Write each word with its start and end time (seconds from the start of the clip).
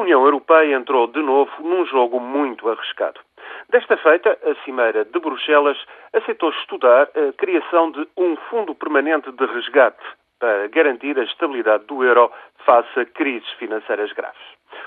União 0.00 0.24
Europeia 0.24 0.74
entrou 0.74 1.06
de 1.06 1.20
novo 1.20 1.50
num 1.60 1.84
jogo 1.86 2.18
muito 2.18 2.68
arriscado. 2.68 3.20
Desta 3.68 3.96
feita, 3.98 4.36
a 4.44 4.54
Cimeira 4.64 5.04
de 5.04 5.20
Bruxelas 5.20 5.78
aceitou 6.12 6.50
estudar 6.50 7.08
a 7.14 7.32
criação 7.36 7.90
de 7.90 8.08
um 8.16 8.36
fundo 8.48 8.74
permanente 8.74 9.30
de 9.30 9.46
resgate 9.46 10.02
para 10.38 10.68
garantir 10.68 11.18
a 11.18 11.24
estabilidade 11.24 11.84
do 11.84 12.02
euro 12.02 12.32
face 12.64 13.00
a 13.00 13.04
crises 13.04 13.48
financeiras 13.58 14.12
graves. 14.12 14.40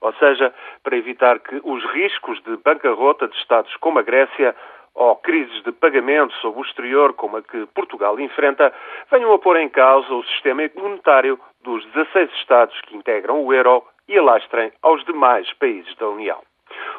Ou 0.00 0.12
seja, 0.14 0.52
para 0.82 0.96
evitar 0.96 1.38
que 1.38 1.60
os 1.62 1.84
riscos 1.92 2.42
de 2.42 2.56
bancarrota 2.56 3.28
de 3.28 3.36
Estados 3.36 3.74
como 3.76 4.00
a 4.00 4.02
Grécia 4.02 4.54
ou 4.94 5.14
crises 5.16 5.62
de 5.62 5.72
pagamento 5.72 6.34
sob 6.36 6.58
o 6.58 6.62
exterior, 6.62 7.12
como 7.12 7.36
a 7.36 7.42
que 7.42 7.66
Portugal 7.74 8.18
enfrenta, 8.18 8.72
venham 9.10 9.32
a 9.32 9.38
pôr 9.38 9.56
em 9.58 9.68
causa 9.68 10.12
o 10.12 10.24
sistema 10.24 10.62
monetário 10.74 11.38
dos 11.62 11.84
16 11.92 12.30
Estados 12.40 12.80
que 12.82 12.96
integram 12.96 13.44
o 13.44 13.52
euro 13.52 13.84
e 14.08 14.18
alastrem 14.18 14.72
aos 14.82 15.04
demais 15.04 15.52
países 15.54 15.94
da 15.96 16.08
União. 16.08 16.40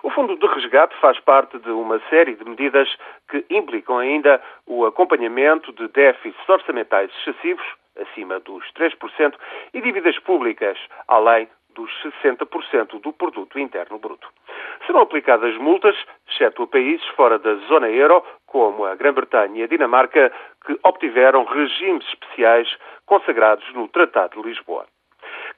O 0.04 0.10
Fundo 0.10 0.38
de 0.38 0.48
Resgate 0.48 0.96
faz 1.02 1.20
parte 1.20 1.58
de 1.60 1.70
uma 1.70 2.00
série 2.10 2.36
de 2.36 2.46
medidas 2.46 2.88
que 3.30 3.46
implicam 3.50 3.98
ainda 3.98 4.42
o 4.66 4.86
acompanhamento 4.86 5.72
de 5.74 5.88
déficits 5.90 6.48
orçamentais 6.50 7.12
excessivos, 7.20 7.66
acima 8.00 8.40
dos 8.40 8.64
3%, 8.74 9.34
e 9.74 9.82
dívidas 9.82 10.18
públicas, 10.20 10.78
além 11.08 11.48
dos 11.78 11.92
60% 12.22 13.00
do 13.02 13.14
produto 13.14 13.60
interno 13.60 14.00
bruto. 14.00 14.28
Serão 14.86 15.02
aplicadas 15.02 15.56
multas, 15.58 15.96
exceto 16.28 16.64
a 16.64 16.68
países 16.68 17.06
fora 17.10 17.38
da 17.38 17.54
zona 17.68 17.90
euro, 17.90 18.24
como 18.48 18.86
a 18.86 18.96
Grã-Bretanha 18.96 19.62
e 19.62 19.64
a 19.64 19.68
Dinamarca, 19.68 20.32
que 20.66 20.80
obtiveram 20.84 21.44
regimes 21.44 22.08
especiais 22.08 22.68
consagrados 23.06 23.72
no 23.74 23.88
Tratado 23.88 24.42
de 24.42 24.48
Lisboa. 24.48 24.88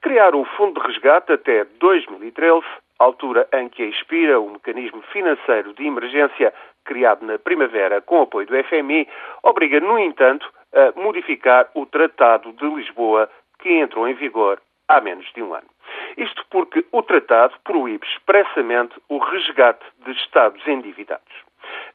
Criar 0.02 0.34
o 0.34 0.44
Fundo 0.56 0.80
de 0.80 0.86
Resgate 0.86 1.32
até 1.32 1.64
2013, 1.78 2.64
altura 2.98 3.46
em 3.52 3.68
que 3.68 3.82
expira 3.84 4.40
o 4.40 4.50
mecanismo 4.50 5.02
financeiro 5.12 5.74
de 5.74 5.86
emergência 5.86 6.54
criado 6.84 7.24
na 7.24 7.38
primavera 7.38 8.00
com 8.00 8.22
apoio 8.22 8.46
do 8.46 8.64
FMI, 8.64 9.06
obriga, 9.42 9.78
no 9.78 9.98
entanto, 9.98 10.50
a 10.72 10.98
modificar 10.98 11.68
o 11.74 11.84
Tratado 11.84 12.52
de 12.52 12.66
Lisboa, 12.66 13.28
que 13.58 13.68
entrou 13.68 14.08
em 14.08 14.14
vigor 14.14 14.60
há 14.88 15.00
menos 15.02 15.30
de 15.34 15.42
um 15.42 15.54
ano. 15.54 15.68
Isto 16.16 16.44
porque 16.50 16.84
o 16.92 17.02
tratado 17.02 17.54
proíbe 17.62 18.06
expressamente 18.06 18.94
o 19.08 19.18
resgate 19.18 19.84
de 20.04 20.12
Estados 20.12 20.66
endividados. 20.66 21.34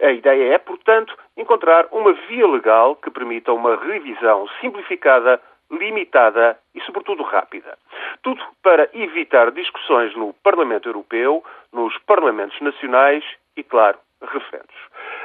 A 0.02 0.12
ideia 0.12 0.53
é, 0.53 0.58
portanto, 0.58 1.17
encontrar 1.36 1.88
uma 1.92 2.14
via 2.14 2.47
legal 2.47 2.95
que 2.95 3.09
permita 3.09 3.52
uma 3.52 3.75
revisão 3.75 4.47
simplificada, 4.62 5.42
limitada 5.72 6.58
e, 6.73 6.81
sobretudo, 6.81 7.23
rápida. 7.23 7.78
Tudo 8.23 8.41
para 8.63 8.89
evitar 8.94 9.52
discussões 9.52 10.16
no 10.16 10.33
Parlamento 10.44 10.89
Europeu, 10.89 11.44
nos 11.71 11.97
Parlamentos 11.99 12.59
Nacionais 12.61 13.23
e, 13.55 13.63
claro, 13.63 13.97
referendos. 14.22 14.75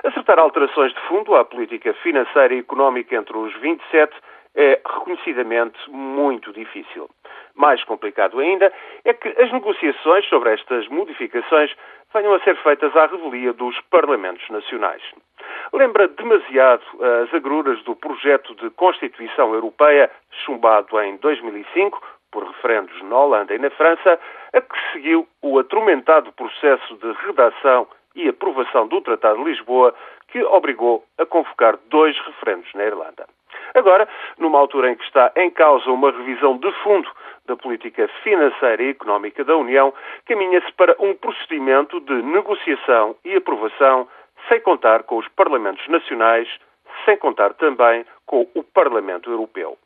Acertar 0.04 0.38
alterações 0.38 0.92
de 0.92 1.00
fundo 1.02 1.34
à 1.34 1.44
política 1.44 1.92
financeira 1.94 2.54
e 2.54 2.58
económica 2.58 3.16
entre 3.16 3.36
os 3.36 3.54
27 3.60 4.14
é 4.54 4.80
reconhecidamente 4.84 5.78
muito 5.90 6.52
difícil. 6.52 7.08
Mais 7.54 7.82
complicado 7.84 8.38
ainda 8.38 8.72
é 9.04 9.12
que 9.12 9.28
as 9.28 9.52
negociações 9.52 10.26
sobre 10.28 10.52
estas 10.52 10.88
modificações 10.88 11.72
venham 12.12 12.34
a 12.34 12.40
ser 12.40 12.56
feitas 12.56 12.94
à 12.96 13.06
revelia 13.06 13.52
dos 13.52 13.78
Parlamentos 13.82 14.48
Nacionais. 14.48 15.02
Lembra 15.72 16.08
demasiado 16.08 16.82
as 17.22 17.32
agruras 17.32 17.80
do 17.84 17.94
projeto 17.94 18.54
de 18.56 18.70
Constituição 18.70 19.54
Europeia, 19.54 20.10
chumbado 20.44 21.00
em 21.00 21.16
2005, 21.18 22.00
por 22.30 22.44
referendos 22.44 23.00
na 23.02 23.16
Holanda 23.16 23.54
e 23.54 23.58
na 23.58 23.70
França, 23.70 24.18
a 24.52 24.60
que 24.60 24.92
seguiu 24.92 25.26
o 25.42 25.58
atormentado 25.58 26.32
processo 26.32 26.96
de 26.96 27.12
redação 27.26 27.86
e 28.14 28.28
aprovação 28.28 28.86
do 28.86 29.00
Tratado 29.00 29.38
de 29.38 29.50
Lisboa, 29.50 29.94
que 30.28 30.42
obrigou 30.44 31.04
a 31.18 31.26
convocar 31.26 31.78
dois 31.88 32.16
referendos 32.18 32.72
na 32.74 32.84
Irlanda. 32.84 33.26
Agora, 33.74 34.08
numa 34.38 34.58
altura 34.58 34.90
em 34.90 34.96
que 34.96 35.04
está 35.04 35.32
em 35.36 35.50
causa 35.50 35.90
uma 35.90 36.10
revisão 36.10 36.56
de 36.56 36.70
fundo 36.82 37.08
da 37.46 37.56
política 37.56 38.08
financeira 38.22 38.82
e 38.82 38.90
económica 38.90 39.44
da 39.44 39.56
União, 39.56 39.92
caminha-se 40.26 40.72
para 40.72 40.96
um 40.98 41.14
procedimento 41.14 42.00
de 42.00 42.14
negociação 42.22 43.16
e 43.24 43.36
aprovação 43.36 44.08
sem 44.48 44.60
contar 44.60 45.04
com 45.04 45.18
os 45.18 45.28
Parlamentos 45.28 45.86
Nacionais, 45.88 46.48
sem 47.04 47.16
contar 47.16 47.54
também 47.54 48.04
com 48.30 48.46
o 48.54 48.62
Parlamento 48.62 49.28
Europeu. 49.28 49.76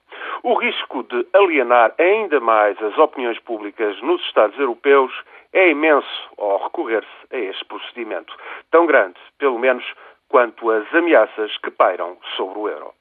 O 0.42 0.52
risco 0.58 1.02
de 1.04 1.26
alienar 1.32 1.94
ainda 1.98 2.38
mais 2.40 2.80
as 2.82 2.98
opiniões 2.98 3.38
públicas 3.38 3.98
nos 4.02 4.20
Estados 4.26 4.58
europeus 4.58 5.10
é 5.54 5.70
imenso 5.70 6.30
ao 6.36 6.62
recorrer-se 6.64 7.34
a 7.34 7.38
este 7.38 7.64
procedimento, 7.64 8.36
tão 8.70 8.84
grande, 8.84 9.18
pelo 9.38 9.58
menos, 9.58 9.82
quanto 10.28 10.70
as 10.70 10.94
ameaças 10.94 11.56
que 11.56 11.70
pairam 11.70 12.18
sobre 12.36 12.58
o 12.58 12.68
euro. 12.68 12.92